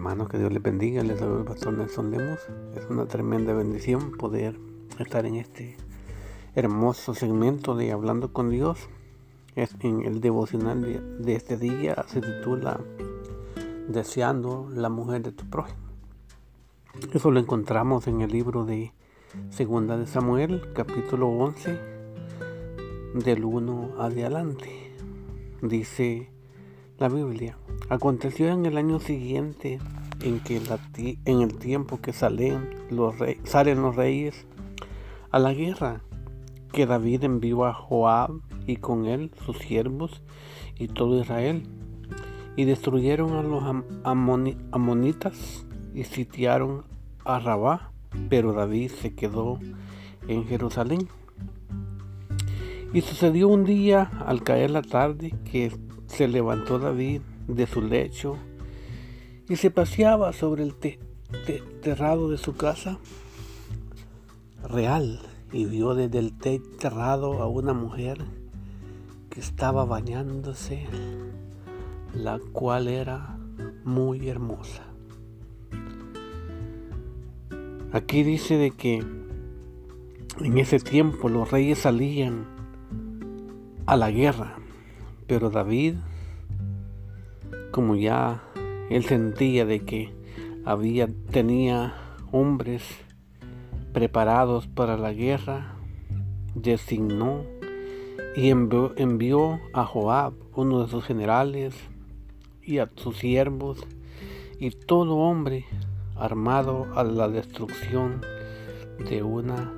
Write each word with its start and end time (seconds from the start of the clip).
Hermanos, 0.00 0.30
que 0.30 0.38
Dios 0.38 0.50
les 0.50 0.62
bendiga. 0.62 1.02
Les 1.02 1.20
doy 1.20 1.40
el 1.40 1.44
pastor 1.44 1.74
Nelson 1.74 2.10
Lemos. 2.10 2.38
Es 2.74 2.86
una 2.88 3.04
tremenda 3.04 3.52
bendición 3.52 4.12
poder 4.12 4.58
estar 4.98 5.26
en 5.26 5.34
este 5.34 5.76
hermoso 6.54 7.12
segmento 7.12 7.76
de 7.76 7.92
Hablando 7.92 8.32
con 8.32 8.48
Dios. 8.48 8.78
Es 9.56 9.76
en 9.80 10.06
el 10.06 10.22
devocional 10.22 10.80
de, 10.80 11.00
de 11.00 11.34
este 11.34 11.58
día 11.58 12.02
se 12.08 12.22
titula 12.22 12.80
Deseando 13.88 14.70
la 14.72 14.88
mujer 14.88 15.20
de 15.20 15.32
tu 15.32 15.44
prójimo. 15.50 15.82
Eso 17.12 17.30
lo 17.30 17.38
encontramos 17.38 18.06
en 18.06 18.22
el 18.22 18.30
libro 18.30 18.64
de 18.64 18.94
Segunda 19.50 19.98
de 19.98 20.06
Samuel, 20.06 20.62
capítulo 20.72 21.28
11, 21.28 21.78
del 23.22 23.44
1 23.44 23.96
adelante. 23.98 24.94
Dice 25.60 26.30
la 27.00 27.08
Biblia. 27.08 27.56
Aconteció 27.88 28.48
en 28.48 28.66
el 28.66 28.76
año 28.76 29.00
siguiente 29.00 29.78
en 30.20 30.38
que 30.40 30.60
en 31.24 31.40
el 31.40 31.56
tiempo 31.56 31.98
que 32.02 32.12
salen 32.12 32.68
los, 32.90 33.18
reyes 33.96 34.46
a 35.30 35.38
la 35.38 35.54
guerra, 35.54 36.02
que 36.74 36.84
David 36.84 37.24
envió 37.24 37.64
a 37.64 37.72
Joab 37.72 38.42
y 38.66 38.76
con 38.76 39.06
él 39.06 39.30
sus 39.46 39.56
siervos 39.56 40.22
y 40.78 40.88
todo 40.88 41.18
Israel, 41.18 41.62
y 42.56 42.66
destruyeron 42.66 43.32
a 43.32 43.42
los 43.42 43.64
amonitas 44.70 45.64
y 45.94 46.04
sitiaron 46.04 46.84
a 47.24 47.38
Rabá, 47.38 47.92
pero 48.28 48.52
David 48.52 48.90
se 48.90 49.14
quedó 49.14 49.58
en 50.28 50.44
Jerusalén. 50.44 51.08
Y 52.92 53.00
sucedió 53.00 53.48
un 53.48 53.64
día, 53.64 54.10
al 54.26 54.42
caer 54.42 54.70
la 54.70 54.82
tarde, 54.82 55.32
que 55.50 55.72
se 56.10 56.28
levantó 56.28 56.78
David 56.78 57.22
de 57.46 57.66
su 57.66 57.82
lecho 57.82 58.36
y 59.48 59.56
se 59.56 59.70
paseaba 59.70 60.32
sobre 60.32 60.64
el 60.64 60.74
terrado 61.80 62.30
de 62.30 62.38
su 62.38 62.54
casa 62.56 62.98
real 64.68 65.20
y 65.52 65.64
vio 65.64 65.94
desde 65.94 66.18
el 66.18 66.32
terrado 66.78 67.42
a 67.42 67.48
una 67.48 67.72
mujer 67.72 68.18
que 69.30 69.40
estaba 69.40 69.84
bañándose, 69.84 70.86
la 72.14 72.38
cual 72.52 72.88
era 72.88 73.38
muy 73.84 74.28
hermosa. 74.28 74.84
Aquí 77.92 78.22
dice 78.22 78.56
de 78.56 78.70
que 78.70 79.04
en 80.40 80.58
ese 80.58 80.78
tiempo 80.78 81.28
los 81.28 81.50
reyes 81.50 81.80
salían 81.80 82.46
a 83.86 83.96
la 83.96 84.10
guerra, 84.10 84.59
pero 85.30 85.48
David 85.48 85.94
como 87.70 87.94
ya 87.94 88.42
él 88.90 89.04
sentía 89.04 89.64
de 89.64 89.78
que 89.84 90.12
había 90.64 91.08
tenía 91.30 91.94
hombres 92.32 92.82
preparados 93.92 94.66
para 94.66 94.96
la 94.96 95.12
guerra, 95.12 95.76
designó 96.56 97.44
y 98.34 98.50
envió, 98.50 98.92
envió, 98.96 99.60
a 99.72 99.84
Joab, 99.84 100.34
uno 100.56 100.82
de 100.82 100.90
sus 100.90 101.04
generales, 101.04 101.76
y 102.64 102.78
a 102.78 102.90
sus 102.96 103.18
siervos, 103.18 103.86
y 104.58 104.70
todo 104.70 105.16
hombre 105.16 105.64
armado 106.16 106.88
a 106.96 107.04
la 107.04 107.28
destrucción 107.28 108.20
de 109.08 109.22
una 109.22 109.72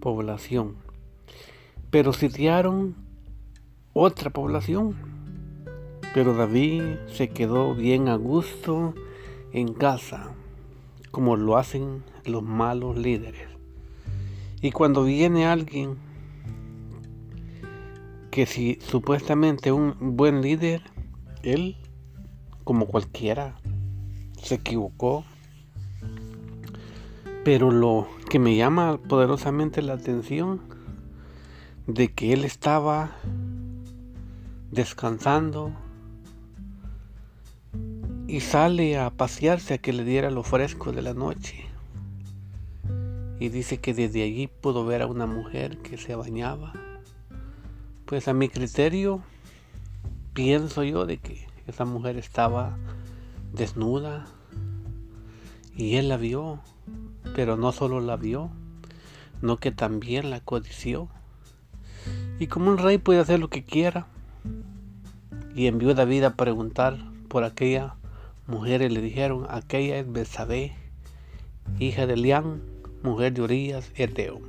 población. 0.00 0.76
Pero 1.90 2.12
sitiaron 2.12 3.03
otra 3.94 4.28
población 4.30 4.94
pero 6.14 6.32
David 6.32 6.82
se 7.12 7.28
quedó 7.28 7.74
bien 7.74 8.08
a 8.08 8.14
gusto 8.14 8.94
en 9.52 9.74
casa, 9.74 10.30
como 11.10 11.34
lo 11.34 11.56
hacen 11.56 12.04
los 12.24 12.44
malos 12.44 12.96
líderes. 12.96 13.48
Y 14.62 14.70
cuando 14.70 15.02
viene 15.02 15.46
alguien 15.46 15.96
que 18.30 18.46
si 18.46 18.78
supuestamente 18.80 19.72
un 19.72 20.16
buen 20.16 20.40
líder, 20.40 20.82
él, 21.42 21.76
como 22.62 22.86
cualquiera, 22.86 23.56
se 24.40 24.54
equivocó. 24.54 25.24
Pero 27.44 27.72
lo 27.72 28.06
que 28.30 28.38
me 28.38 28.54
llama 28.54 28.98
poderosamente 28.98 29.82
la 29.82 29.94
atención 29.94 30.60
de 31.88 32.12
que 32.12 32.32
él 32.32 32.44
estaba 32.44 33.16
descansando, 34.74 35.72
y 38.26 38.40
sale 38.40 38.98
a 38.98 39.10
pasearse 39.10 39.74
a 39.74 39.78
que 39.78 39.92
le 39.92 40.02
diera 40.02 40.30
lo 40.30 40.42
fresco 40.42 40.90
de 40.90 41.02
la 41.02 41.14
noche. 41.14 41.64
Y 43.38 43.50
dice 43.50 43.78
que 43.78 43.94
desde 43.94 44.24
allí 44.24 44.48
pudo 44.48 44.84
ver 44.84 45.02
a 45.02 45.06
una 45.06 45.26
mujer 45.26 45.78
que 45.78 45.96
se 45.96 46.16
bañaba. 46.16 46.72
Pues 48.04 48.26
a 48.26 48.32
mi 48.32 48.48
criterio, 48.48 49.22
pienso 50.32 50.82
yo 50.82 51.06
de 51.06 51.18
que 51.18 51.46
esa 51.68 51.84
mujer 51.84 52.16
estaba 52.16 52.76
desnuda 53.52 54.26
y 55.76 55.96
él 55.96 56.08
la 56.08 56.16
vio, 56.16 56.58
pero 57.36 57.56
no 57.56 57.70
solo 57.70 58.00
la 58.00 58.16
vio, 58.16 58.50
no 59.40 59.58
que 59.58 59.70
también 59.70 60.30
la 60.30 60.40
codició. 60.40 61.08
Y 62.40 62.48
como 62.48 62.70
un 62.70 62.78
rey 62.78 62.98
puede 62.98 63.20
hacer 63.20 63.38
lo 63.38 63.48
que 63.48 63.62
quiera, 63.62 64.08
y 65.54 65.66
envió 65.66 65.94
David 65.94 66.24
a 66.24 66.36
preguntar 66.36 66.98
por 67.28 67.44
aquella 67.44 67.96
mujeres 68.46 68.92
le 68.92 69.00
dijeron, 69.00 69.46
aquella 69.48 69.98
es 69.98 70.10
Besabé, 70.10 70.76
hija 71.78 72.06
de 72.06 72.16
Lián, 72.16 72.62
mujer 73.02 73.32
de 73.32 73.42
Urias, 73.42 73.90
Eteo. 73.96 74.40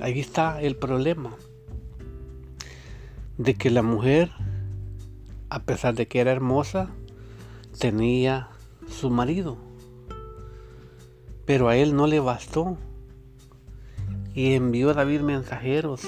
Ahí 0.00 0.20
está 0.20 0.62
el 0.62 0.76
problema 0.76 1.34
de 3.36 3.54
que 3.54 3.70
la 3.70 3.82
mujer, 3.82 4.30
a 5.50 5.60
pesar 5.60 5.94
de 5.94 6.06
que 6.06 6.20
era 6.20 6.30
hermosa, 6.30 6.90
tenía 7.78 8.48
su 8.88 9.10
marido, 9.10 9.56
pero 11.44 11.68
a 11.68 11.76
él 11.76 11.96
no 11.96 12.06
le 12.06 12.20
bastó 12.20 12.76
y 14.34 14.54
envió 14.54 14.90
a 14.90 14.94
David 14.94 15.22
mensajeros 15.22 16.02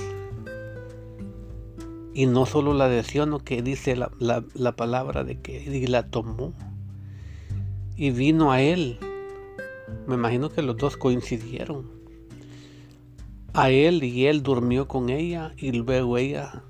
y 2.20 2.26
no 2.26 2.44
solo 2.44 2.74
la 2.74 2.86
deseó, 2.86 3.24
no 3.24 3.38
que 3.38 3.62
dice 3.62 3.96
la, 3.96 4.72
palabra 4.76 5.24
de 5.24 5.40
que 5.40 5.88
la 5.88 6.10
tomó. 6.10 6.52
Y 7.96 8.10
vino 8.10 8.52
a 8.52 8.60
él. 8.60 8.98
Me 10.06 10.16
imagino 10.16 10.50
que 10.50 10.60
los 10.60 10.76
dos 10.76 10.98
coincidieron. 10.98 11.90
A 13.54 13.70
él 13.70 14.04
y 14.04 14.26
él 14.26 14.42
durmió 14.42 14.86
con 14.86 15.08
ella 15.08 15.54
y 15.56 15.72
luego 15.72 16.18
ella 16.18 16.62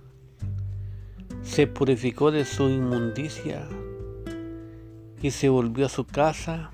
se 1.43 1.67
purificó 1.67 2.31
de 2.31 2.44
su 2.44 2.69
inmundicia 2.69 3.67
y 5.21 5.32
se 5.32 5.49
volvió 5.49 5.87
a 5.87 5.88
su 5.88 6.05
casa 6.05 6.71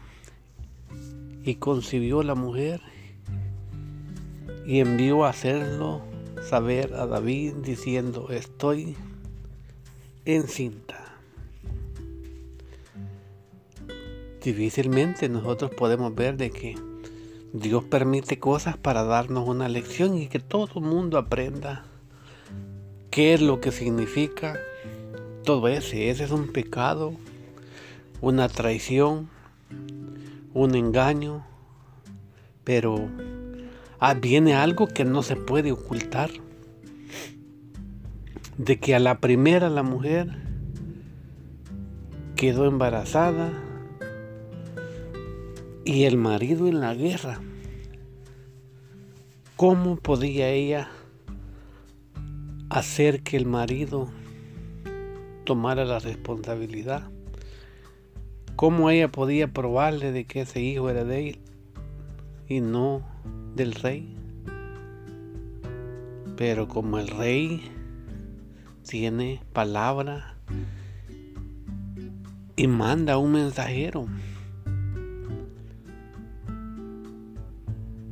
y 1.45 1.55
concibió 1.55 2.23
la 2.23 2.35
mujer 2.35 2.83
y 4.67 4.81
envió 4.81 5.25
a 5.25 5.31
hacerlo 5.31 6.03
saber 6.47 6.95
a 6.95 7.07
David 7.07 7.55
diciendo, 7.63 8.29
estoy 8.31 8.97
encinta. 10.25 11.05
Difícilmente 14.43 15.29
nosotros 15.29 15.73
podemos 15.73 16.15
ver 16.15 16.37
de 16.37 16.51
que 16.51 16.77
Dios 17.53 17.83
permite 17.85 18.39
cosas 18.39 18.77
para 18.77 19.03
darnos 19.03 19.49
una 19.49 19.69
lección 19.69 20.17
y 20.19 20.29
que 20.29 20.39
todo 20.39 20.69
el 20.77 20.83
mundo 20.83 21.19
aprenda 21.19 21.85
qué 23.11 23.35
es 23.35 23.41
lo 23.41 23.61
que 23.61 23.73
significa 23.73 24.59
todo 25.43 25.67
ese. 25.69 26.11
Ese 26.11 26.25
es 26.25 26.31
un 26.31 26.53
pecado, 26.53 27.15
una 28.21 28.49
traición, 28.49 29.29
un 30.55 30.75
engaño, 30.75 31.45
pero 32.63 33.09
viene 34.21 34.55
algo 34.55 34.87
que 34.87 35.05
no 35.05 35.23
se 35.23 35.37
puede 35.37 35.73
ocultar. 35.73 36.31
De 38.59 38.79
que 38.79 38.95
a 38.95 38.99
la 38.99 39.21
primera 39.21 39.69
la 39.69 39.83
mujer 39.83 40.31
quedó 42.37 42.67
embarazada 42.67 43.53
y 45.85 46.05
el 46.05 46.17
marido 46.17 46.67
en 46.67 46.81
la 46.81 46.95
guerra. 46.95 47.41
¿Cómo 49.57 49.97
podía 49.97 50.51
ella 50.51 50.89
hacer 52.69 53.23
que 53.23 53.37
el 53.37 53.47
marido 53.47 54.09
tomara 55.45 55.85
la 55.85 55.99
responsabilidad? 55.99 57.09
¿Cómo 58.55 58.91
ella 58.91 59.13
podía 59.13 59.53
probarle 59.53 60.13
de 60.13 60.25
que 60.25 60.43
ese 60.43 60.61
hijo 60.61 60.91
era 60.91 61.05
de 61.05 61.31
él 61.31 61.46
y 62.49 62.61
no 62.61 63.03
del 63.55 63.75
rey. 63.75 64.17
Pero 66.37 66.69
como 66.69 66.99
el 66.99 67.09
rey 67.09 67.63
tiene 68.89 69.43
palabra 69.53 70.37
y 72.57 72.67
manda 72.67 73.19
un 73.19 73.33
mensajero 73.33 74.07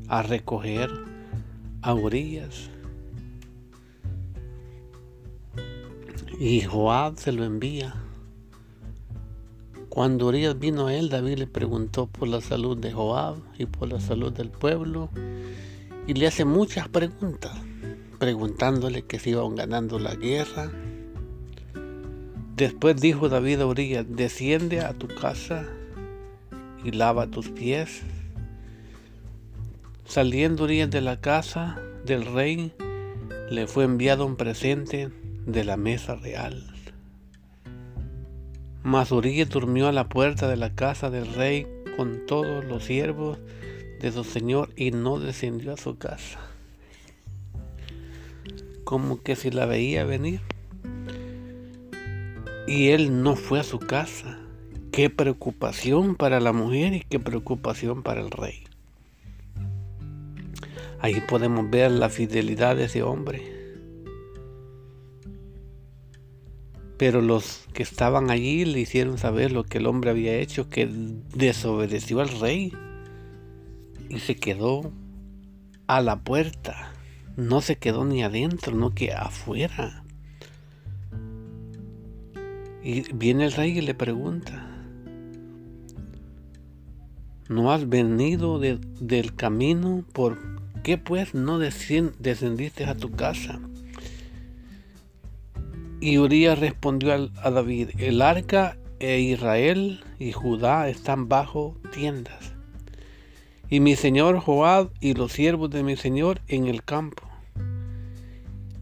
a 0.08 0.22
recoger 0.22 0.90
a 1.82 1.94
Urias. 1.94 2.70
Y 6.38 6.62
Joab 6.62 7.18
se 7.18 7.32
lo 7.32 7.44
envía. 7.44 8.03
Cuando 9.94 10.26
Urias 10.26 10.58
vino 10.58 10.88
a 10.88 10.94
él, 10.96 11.08
David 11.08 11.38
le 11.38 11.46
preguntó 11.46 12.08
por 12.08 12.26
la 12.26 12.40
salud 12.40 12.76
de 12.76 12.90
Joab 12.90 13.36
y 13.56 13.66
por 13.66 13.88
la 13.88 14.00
salud 14.00 14.32
del 14.32 14.50
pueblo 14.50 15.08
y 16.08 16.14
le 16.14 16.26
hace 16.26 16.44
muchas 16.44 16.88
preguntas, 16.88 17.52
preguntándole 18.18 19.04
que 19.04 19.20
si 19.20 19.30
iban 19.30 19.54
ganando 19.54 20.00
la 20.00 20.16
guerra. 20.16 20.72
Después 22.56 23.00
dijo 23.00 23.28
David 23.28 23.60
a 23.60 23.66
Urias, 23.66 24.04
desciende 24.08 24.80
a 24.80 24.94
tu 24.94 25.06
casa 25.06 25.64
y 26.84 26.90
lava 26.90 27.28
tus 27.28 27.50
pies. 27.50 28.02
Saliendo 30.06 30.64
Urias 30.64 30.90
de 30.90 31.02
la 31.02 31.20
casa 31.20 31.78
del 32.04 32.26
rey, 32.26 32.72
le 33.48 33.68
fue 33.68 33.84
enviado 33.84 34.26
un 34.26 34.34
presente 34.34 35.10
de 35.46 35.62
la 35.62 35.76
mesa 35.76 36.16
real. 36.16 36.73
Mas 38.84 39.12
Urias 39.12 39.48
durmió 39.48 39.88
a 39.88 39.92
la 39.92 40.10
puerta 40.10 40.46
de 40.46 40.58
la 40.58 40.74
casa 40.74 41.08
del 41.08 41.26
rey 41.32 41.66
con 41.96 42.26
todos 42.26 42.66
los 42.66 42.84
siervos 42.84 43.38
de 43.98 44.12
su 44.12 44.24
señor 44.24 44.68
y 44.76 44.90
no 44.90 45.18
descendió 45.18 45.72
a 45.72 45.78
su 45.78 45.96
casa. 45.96 46.38
Como 48.84 49.22
que 49.22 49.36
si 49.36 49.50
la 49.50 49.64
veía 49.64 50.04
venir. 50.04 50.42
Y 52.66 52.90
él 52.90 53.22
no 53.22 53.36
fue 53.36 53.60
a 53.60 53.64
su 53.64 53.78
casa. 53.78 54.38
Qué 54.92 55.08
preocupación 55.08 56.14
para 56.14 56.38
la 56.38 56.52
mujer 56.52 56.92
y 56.92 57.00
qué 57.00 57.18
preocupación 57.18 58.02
para 58.02 58.20
el 58.20 58.30
rey. 58.30 58.64
Ahí 61.00 61.22
podemos 61.26 61.70
ver 61.70 61.90
la 61.90 62.10
fidelidad 62.10 62.76
de 62.76 62.84
ese 62.84 63.02
hombre 63.02 63.53
Pero 66.96 67.20
los 67.20 67.66
que 67.72 67.82
estaban 67.82 68.30
allí 68.30 68.64
le 68.64 68.80
hicieron 68.80 69.18
saber 69.18 69.50
lo 69.52 69.64
que 69.64 69.78
el 69.78 69.86
hombre 69.86 70.10
había 70.10 70.36
hecho, 70.36 70.68
que 70.68 70.88
desobedeció 71.34 72.20
al 72.20 72.28
rey 72.40 72.72
y 74.08 74.20
se 74.20 74.36
quedó 74.36 74.92
a 75.86 76.00
la 76.00 76.22
puerta. 76.22 76.92
No 77.36 77.60
se 77.60 77.76
quedó 77.76 78.04
ni 78.04 78.22
adentro, 78.22 78.74
no 78.76 78.94
que 78.94 79.12
afuera. 79.12 80.04
Y 82.82 83.12
viene 83.12 83.46
el 83.46 83.52
rey 83.52 83.78
y 83.78 83.80
le 83.80 83.94
pregunta, 83.94 84.70
¿no 87.48 87.72
has 87.72 87.88
venido 87.88 88.60
del 88.60 89.34
camino? 89.34 90.04
¿Por 90.12 90.38
qué 90.82 90.98
pues 90.98 91.34
no 91.34 91.58
descendiste 91.58 92.84
a 92.84 92.94
tu 92.94 93.10
casa? 93.10 93.58
Y 96.04 96.18
Urias 96.18 96.58
respondió 96.58 97.30
a 97.42 97.50
David, 97.50 97.92
el 97.96 98.20
arca 98.20 98.76
e 98.98 99.20
Israel 99.20 100.04
y 100.18 100.32
Judá 100.32 100.90
están 100.90 101.30
bajo 101.30 101.78
tiendas, 101.94 102.52
y 103.70 103.80
mi 103.80 103.96
señor 103.96 104.38
Joab 104.38 104.90
y 105.00 105.14
los 105.14 105.32
siervos 105.32 105.70
de 105.70 105.82
mi 105.82 105.96
señor 105.96 106.42
en 106.46 106.66
el 106.66 106.84
campo. 106.84 107.22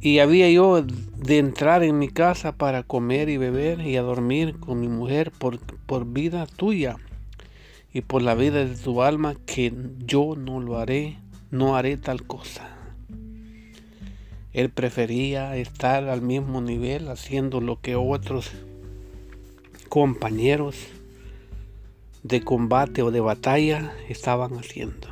Y 0.00 0.18
había 0.18 0.50
yo 0.50 0.82
de 0.82 1.38
entrar 1.38 1.84
en 1.84 1.96
mi 1.96 2.08
casa 2.08 2.56
para 2.56 2.82
comer 2.82 3.28
y 3.28 3.36
beber 3.36 3.82
y 3.82 3.96
a 3.96 4.02
dormir 4.02 4.58
con 4.58 4.80
mi 4.80 4.88
mujer 4.88 5.30
por, 5.30 5.60
por 5.60 6.06
vida 6.06 6.46
tuya 6.46 6.96
y 7.92 8.00
por 8.00 8.22
la 8.22 8.34
vida 8.34 8.64
de 8.64 8.74
tu 8.74 9.00
alma, 9.00 9.36
que 9.46 9.72
yo 9.98 10.34
no 10.36 10.58
lo 10.58 10.76
haré, 10.76 11.18
no 11.52 11.76
haré 11.76 11.98
tal 11.98 12.26
cosa. 12.26 12.81
Él 14.52 14.70
prefería 14.70 15.56
estar 15.56 16.08
al 16.08 16.20
mismo 16.20 16.60
nivel 16.60 17.08
haciendo 17.08 17.60
lo 17.60 17.80
que 17.80 17.96
otros 17.96 18.50
compañeros 19.88 20.76
de 22.22 22.42
combate 22.42 23.02
o 23.02 23.10
de 23.10 23.20
batalla 23.20 23.92
estaban 24.08 24.52
haciendo. 24.58 25.08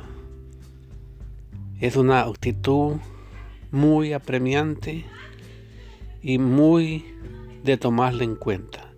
Es 1.79 1.95
una 1.95 2.21
actitud 2.21 2.97
muy 3.71 4.13
apremiante 4.13 5.05
y 6.21 6.37
muy 6.37 7.05
de 7.63 7.77
tomarla 7.77 8.23
en 8.23 8.35
cuenta, 8.35 8.93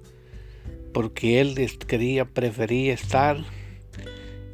porque 0.94 1.40
él 1.40 1.56
quería, 1.88 2.26
prefería 2.26 2.94
estar 2.94 3.38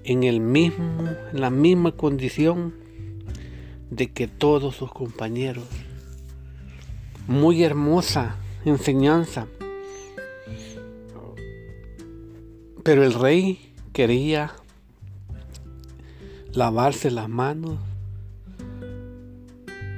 en 0.03 0.23
el 0.23 0.39
mismo, 0.39 1.09
en 1.31 1.41
la 1.41 1.49
misma 1.49 1.93
condición 1.93 2.75
de 3.89 4.11
que 4.11 4.27
todos 4.27 4.75
sus 4.75 4.91
compañeros. 4.91 5.65
Muy 7.27 7.63
hermosa 7.63 8.37
enseñanza. 8.65 9.47
Pero 12.83 13.03
el 13.03 13.13
rey 13.13 13.73
quería 13.93 14.53
lavarse 16.53 17.11
las 17.11 17.29
manos 17.29 17.77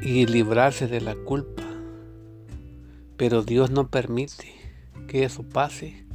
y 0.02 0.26
librarse 0.26 0.88
de 0.88 1.02
la 1.02 1.16
culpa. 1.16 1.64
Pero 3.18 3.44
Dios 3.44 3.72
no 3.72 3.88
permite 3.88 4.52
que 5.08 5.24
eso 5.24 5.44
pase. 5.44 6.06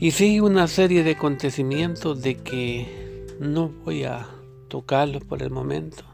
Y 0.00 0.12
sigue 0.12 0.40
una 0.40 0.68
serie 0.68 1.02
de 1.02 1.12
acontecimientos 1.12 2.22
de 2.22 2.36
que 2.36 3.26
no 3.40 3.68
voy 3.84 4.04
a 4.04 4.37
tocarlo 4.68 5.20
por 5.20 5.42
el 5.42 5.50
momento. 5.50 6.04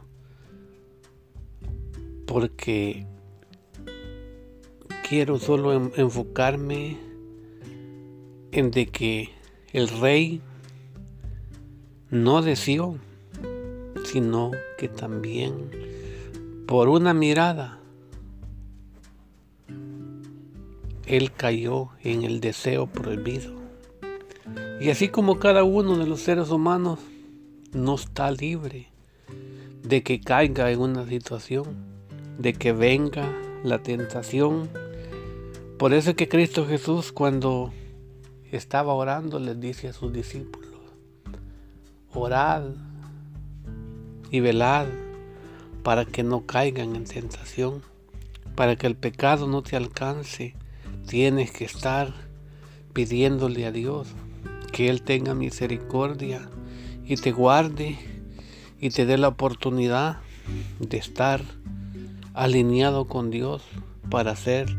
Porque 2.26 3.06
quiero 5.08 5.38
solo 5.38 5.72
enfocarme 5.96 6.96
en 8.52 8.70
de 8.70 8.86
que 8.86 9.30
el 9.72 9.88
rey 9.88 10.40
no 12.10 12.42
deseó, 12.42 12.96
sino 14.04 14.52
que 14.78 14.88
también 14.88 15.70
por 16.66 16.88
una 16.88 17.12
mirada 17.12 17.80
él 21.06 21.32
cayó 21.32 21.90
en 22.02 22.22
el 22.22 22.40
deseo 22.40 22.86
prohibido. 22.86 23.52
Y 24.80 24.90
así 24.90 25.08
como 25.08 25.38
cada 25.38 25.64
uno 25.64 25.98
de 25.98 26.06
los 26.06 26.20
seres 26.20 26.50
humanos 26.50 26.98
no 27.74 27.96
está 27.96 28.30
libre 28.30 28.88
de 29.82 30.02
que 30.02 30.20
caiga 30.20 30.70
en 30.70 30.80
una 30.80 31.06
situación, 31.06 31.64
de 32.38 32.54
que 32.54 32.72
venga 32.72 33.30
la 33.62 33.82
tentación. 33.82 34.70
Por 35.78 35.92
eso 35.92 36.10
es 36.10 36.16
que 36.16 36.28
Cristo 36.28 36.66
Jesús 36.66 37.12
cuando 37.12 37.72
estaba 38.50 38.94
orando 38.94 39.38
les 39.38 39.60
dice 39.60 39.88
a 39.88 39.92
sus 39.92 40.12
discípulos, 40.12 40.70
orad 42.12 42.62
y 44.30 44.40
velad 44.40 44.86
para 45.82 46.04
que 46.04 46.22
no 46.22 46.46
caigan 46.46 46.96
en 46.96 47.04
tentación, 47.04 47.82
para 48.54 48.76
que 48.76 48.86
el 48.86 48.96
pecado 48.96 49.46
no 49.48 49.62
te 49.62 49.76
alcance. 49.76 50.54
Tienes 51.06 51.50
que 51.50 51.66
estar 51.66 52.14
pidiéndole 52.94 53.66
a 53.66 53.72
Dios 53.72 54.08
que 54.72 54.88
Él 54.88 55.02
tenga 55.02 55.34
misericordia 55.34 56.48
y 57.06 57.16
te 57.16 57.32
guarde 57.32 57.98
y 58.80 58.90
te 58.90 59.06
dé 59.06 59.18
la 59.18 59.28
oportunidad 59.28 60.18
de 60.78 60.96
estar 60.96 61.42
alineado 62.34 63.06
con 63.06 63.30
Dios 63.30 63.62
para 64.10 64.32
hacer 64.32 64.74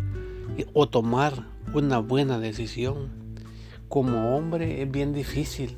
o 0.74 0.88
tomar 0.88 1.48
una 1.74 2.00
buena 2.00 2.40
decisión. 2.40 3.10
Como 3.90 4.36
hombre 4.36 4.82
es 4.82 4.92
bien 4.92 5.14
difícil 5.14 5.76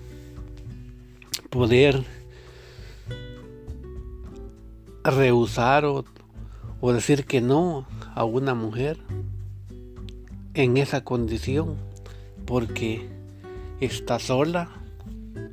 poder 1.50 2.04
rehusar 5.04 5.86
o, 5.86 6.06
o 6.82 6.94
decir 6.94 7.26
que 7.26 7.42
no 7.42 7.88
a 8.16 8.24
una 8.24 8.56
mujer 8.56 8.98
en 10.54 10.78
esa 10.78 11.04
condición 11.04 11.76
porque 12.46 13.08
está 13.80 14.20
sola, 14.20 14.70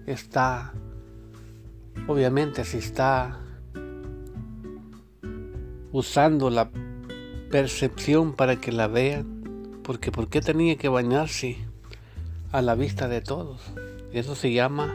está 0.06 0.72
Obviamente 2.06 2.64
si 2.64 2.78
está 2.78 3.40
usando 5.92 6.50
la 6.50 6.70
percepción 7.50 8.32
para 8.34 8.56
que 8.56 8.72
la 8.72 8.88
vean, 8.88 9.80
porque 9.82 10.10
¿por 10.10 10.28
qué 10.28 10.40
tenía 10.40 10.76
que 10.76 10.88
bañarse 10.88 11.56
a 12.52 12.62
la 12.62 12.74
vista 12.74 13.08
de 13.08 13.20
todos? 13.20 13.62
Eso 14.12 14.34
se 14.34 14.52
llama 14.52 14.94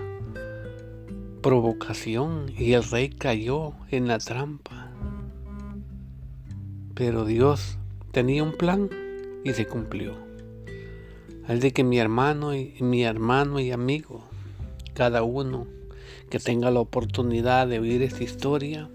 provocación 1.42 2.52
y 2.58 2.74
el 2.74 2.84
rey 2.84 3.10
cayó 3.10 3.72
en 3.90 4.08
la 4.08 4.18
trampa. 4.20 4.92
Pero 6.96 7.26
Dios 7.26 7.78
tenía 8.12 8.44
un 8.44 8.52
plan 8.52 8.90
y 9.46 9.54
se 9.54 9.66
cumplió. 9.66 10.16
Al 11.48 11.62
de 11.62 11.72
que 11.72 11.84
mi 11.84 11.98
hermano 11.98 12.54
y 12.54 12.76
mi 12.82 13.04
hermano 13.04 13.60
y 13.60 13.72
amigo, 13.72 14.24
cada 14.94 15.24
uno 15.24 15.66
que 16.30 16.40
tenga 16.40 16.72
la 16.72 16.80
oportunidad 16.80 17.68
de 17.68 17.80
oír 17.80 18.02
esta 18.02 18.24
historia, 18.24 18.90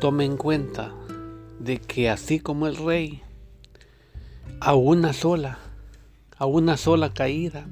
tome 0.00 0.24
en 0.24 0.36
cuenta 0.36 0.94
de 1.58 1.78
que 1.78 2.10
así 2.10 2.40
como 2.40 2.66
el 2.66 2.76
rey, 2.76 3.22
a 4.60 4.74
una 4.74 5.12
sola, 5.12 5.58
a 6.36 6.46
una 6.46 6.76
sola 6.76 7.12
caída, 7.12 7.66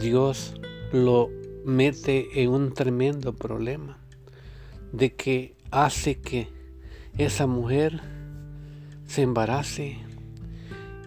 Dios 0.00 0.54
lo 0.92 1.30
mete 1.64 2.42
en 2.42 2.50
un 2.50 2.74
tremendo 2.74 3.34
problema 3.34 3.98
de 4.92 5.14
que 5.14 5.54
hace 5.70 6.20
que 6.20 6.48
esa 7.18 7.46
mujer 7.46 8.00
se 9.06 9.22
embarace 9.22 9.98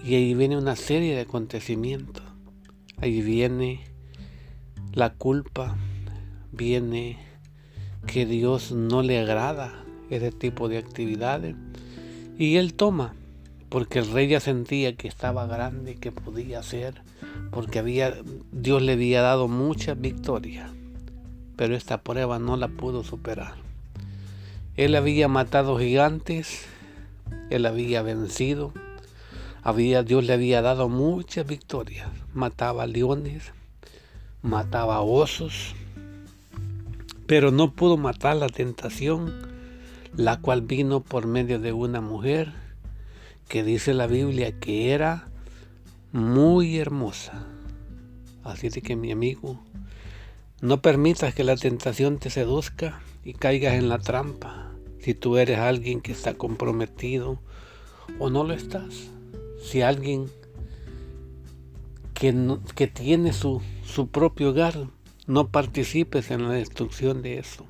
y 0.04 0.16
ahí 0.16 0.36
viene 0.36 0.58
una 0.58 0.76
serie 0.76 1.16
de 1.16 1.22
acontecimientos. 1.22 2.24
Ahí 2.98 3.22
viene 3.22 3.82
la 4.94 5.14
culpa, 5.14 5.76
viene 6.56 7.18
que 8.08 8.26
Dios 8.26 8.72
no 8.72 9.02
le 9.02 9.20
agrada 9.20 9.84
ese 10.10 10.32
tipo 10.32 10.70
de 10.70 10.78
actividades 10.78 11.56
y 12.38 12.58
él 12.58 12.74
toma 12.74 13.14
porque 13.70 14.00
el 14.00 14.12
rey 14.12 14.28
ya 14.28 14.40
sentía 14.40 14.96
que 14.96 15.08
estaba 15.08 15.48
grande, 15.48 15.96
que 15.96 16.12
podía 16.12 16.60
hacer, 16.60 17.02
porque 17.52 17.80
había, 17.80 18.16
Dios 18.52 18.82
le 18.82 18.94
había 18.94 19.22
dado 19.22 19.48
muchas 19.48 20.00
victorias, 20.00 20.72
pero 21.58 21.76
esta 21.76 22.02
prueba 22.02 22.40
no 22.40 22.58
la 22.58 22.70
pudo 22.70 23.04
superar. 23.04 23.56
Él 24.78 24.96
había 24.96 25.28
matado 25.28 25.78
gigantes, 25.78 26.66
él 27.50 27.66
había 27.66 28.02
vencido, 28.02 28.72
había, 29.62 30.04
Dios 30.04 30.24
le 30.24 30.34
había 30.34 30.62
dado 30.62 30.88
muchas 30.88 31.46
victorias, 31.46 32.08
mataba 32.34 32.86
leones, 32.86 33.52
mataba 34.42 35.02
osos, 35.02 35.76
pero 37.28 37.52
no 37.52 37.74
pudo 37.74 37.98
matar 37.98 38.36
la 38.36 38.50
tentación, 38.50 39.34
la 40.16 40.40
cual 40.40 40.62
vino 40.62 41.02
por 41.02 41.28
medio 41.28 41.60
de 41.60 41.74
una 41.74 42.02
mujer 42.02 42.54
que 43.48 43.64
dice 43.64 43.94
la 43.94 44.08
Biblia 44.08 44.60
que 44.60 44.92
era 44.92 45.30
muy 46.12 46.78
hermosa. 46.78 47.48
Así 48.44 48.70
de 48.70 48.82
que 48.82 48.96
mi 48.96 49.12
amigo, 49.12 49.60
no 50.62 50.82
permitas 50.82 51.34
que 51.34 51.44
la 51.44 51.58
tentación 51.58 52.20
te 52.20 52.30
seduzca 52.30 53.02
y 53.24 53.34
caigas 53.34 53.74
en 53.74 53.90
la 53.90 54.00
trampa. 54.00 54.72
Si 55.00 55.14
tú 55.14 55.38
eres 55.38 55.60
alguien 55.60 56.02
que 56.02 56.12
está 56.12 56.36
comprometido 56.36 57.40
o 58.20 58.30
no 58.30 58.44
lo 58.44 58.54
estás. 58.54 59.10
Si 59.64 59.82
alguien 59.82 60.28
que, 62.14 62.58
que 62.76 62.88
tiene 62.88 63.34
su, 63.34 63.62
su 63.84 64.08
propio 64.08 64.50
hogar, 64.50 64.88
no 65.28 65.50
participes 65.50 66.32
en 66.32 66.44
la 66.44 66.52
destrucción 66.52 67.22
de 67.22 67.40
eso, 67.40 67.66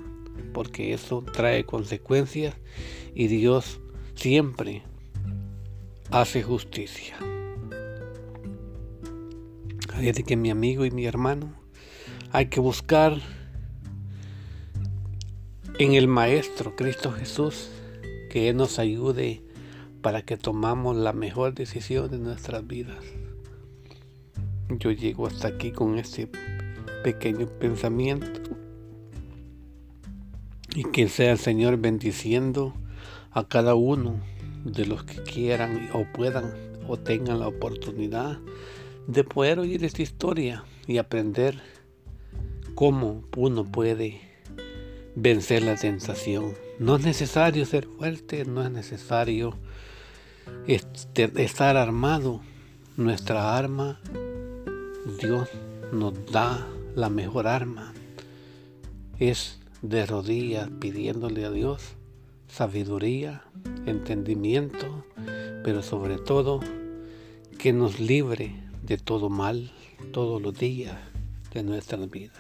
porque 0.54 0.94
eso 0.94 1.24
trae 1.24 1.66
consecuencias 1.66 2.56
y 3.14 3.28
Dios 3.28 3.80
siempre 4.16 4.84
hace 6.12 6.44
justicia. 6.44 7.16
Así 9.94 10.12
de 10.12 10.24
que 10.24 10.36
mi 10.36 10.50
amigo 10.50 10.86
y 10.86 10.92
mi 10.92 11.06
hermano, 11.06 11.54
hay 12.32 12.48
que 12.48 12.60
buscar 12.60 13.22
en 15.80 15.94
el 15.94 16.08
Maestro 16.08 16.76
Cristo 16.76 17.12
Jesús 17.12 17.70
que 18.30 18.50
Él 18.50 18.58
nos 18.58 18.80
ayude 18.80 19.42
para 20.02 20.22
que 20.22 20.36
tomamos 20.36 20.98
la 20.98 21.14
mejor 21.14 21.54
decisión 21.54 22.12
de 22.12 22.18
nuestras 22.18 22.68
vidas. 22.68 23.04
Yo 24.70 24.92
llego 24.92 25.28
hasta 25.28 25.48
aquí 25.48 25.72
con 25.72 25.98
este 25.98 26.30
pequeño 27.06 27.46
pensamiento 27.46 28.42
y 30.74 30.86
que 30.86 31.08
sea 31.08 31.34
el 31.34 31.38
Señor 31.38 31.78
bendiciendo 31.78 32.74
a 33.30 33.48
cada 33.48 33.76
uno 33.76 34.20
de 34.64 34.88
los 34.88 35.04
que 35.04 35.22
quieran 35.22 35.92
o 35.94 36.08
puedan 36.12 36.52
o 36.88 36.98
tengan 36.98 37.42
la 37.42 37.48
oportunidad 37.48 38.40
de 39.06 39.24
poder 39.24 39.60
oír 39.60 39.86
esta 39.86 40.02
historia 40.02 40.64
y 40.88 40.98
aprender 40.98 41.62
cómo 42.74 43.24
uno 43.38 43.66
puede 43.66 44.22
vencer 45.14 45.62
la 45.62 45.76
tentación. 45.76 46.56
No 46.80 46.96
es 46.96 47.06
necesario 47.06 47.68
ser 47.68 47.86
fuerte, 47.86 48.46
no 48.46 48.64
es 48.64 48.72
necesario 48.72 49.56
este, 50.66 51.32
estar 51.44 51.78
armado. 51.78 52.42
Nuestra 52.98 53.56
arma, 53.56 54.00
Dios 55.20 55.50
nos 55.92 56.14
da 56.32 56.66
la 56.96 57.10
mejor 57.10 57.48
arma. 57.48 57.94
Es 59.20 59.60
de 59.82 60.06
rodillas 60.06 60.70
pidiéndole 60.80 61.46
a 61.46 61.52
Dios 61.52 61.96
sabiduría, 62.48 63.44
entendimiento, 63.86 65.06
pero 65.64 65.84
sobre 65.84 66.18
todo 66.18 66.62
que 67.58 67.74
nos 67.74 68.00
libre 68.00 68.56
de 68.84 68.98
todo 68.98 69.30
mal 69.30 69.72
todos 70.12 70.42
los 70.42 70.58
días 70.58 70.96
de 71.54 71.64
nuestra 71.64 71.98
vida. 72.06 72.34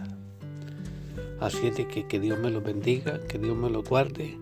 Así 1.39 1.67
es 1.67 1.75
que, 1.87 2.07
que 2.07 2.19
Dios 2.19 2.39
me 2.39 2.49
lo 2.49 2.61
bendiga, 2.61 3.19
que 3.27 3.37
Dios 3.37 3.57
me 3.57 3.69
lo 3.69 3.83
guarde 3.83 4.37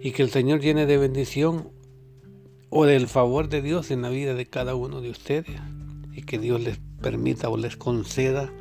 y 0.00 0.12
que 0.12 0.22
el 0.22 0.30
Señor 0.30 0.60
llene 0.60 0.86
de 0.86 0.98
bendición 0.98 1.70
o 2.70 2.84
del 2.84 3.08
favor 3.08 3.48
de 3.48 3.62
Dios 3.62 3.90
en 3.90 4.02
la 4.02 4.10
vida 4.10 4.34
de 4.34 4.46
cada 4.46 4.74
uno 4.74 5.00
de 5.00 5.10
ustedes 5.10 5.60
y 6.12 6.22
que 6.22 6.38
Dios 6.38 6.60
les 6.60 6.78
permita 7.00 7.48
o 7.48 7.56
les 7.56 7.76
conceda 7.76 8.52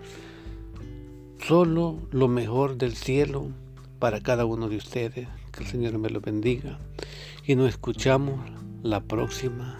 solo 1.40 2.00
lo 2.12 2.28
mejor 2.28 2.78
del 2.78 2.96
cielo 2.96 3.50
para 4.00 4.22
cada 4.22 4.46
uno 4.46 4.70
de 4.70 4.78
ustedes 4.78 5.28
que 5.52 5.64
el 5.64 5.70
Señor 5.70 5.98
me 5.98 6.10
lo 6.10 6.22
bendiga. 6.22 6.80
Y 7.46 7.56
nos 7.56 7.70
escuchamos 7.70 8.40
la 8.84 9.02
próxima 9.02 9.80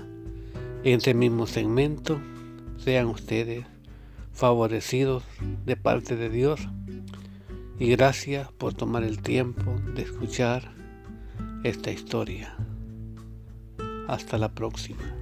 en 0.84 0.98
este 0.98 1.14
mismo 1.14 1.48
segmento. 1.48 2.20
Sean 2.78 3.08
ustedes 3.08 3.66
favorecidos 4.32 5.24
de 5.66 5.76
parte 5.76 6.16
de 6.16 6.30
Dios. 6.30 6.62
Y 7.80 7.88
gracias 7.90 8.52
por 8.54 8.74
tomar 8.74 9.04
el 9.04 9.22
tiempo 9.22 9.76
de 9.96 10.04
escuchar 10.04 10.72
esta 11.64 11.92
historia. 11.92 12.56
Hasta 14.08 14.38
la 14.38 14.54
próxima. 14.54 15.17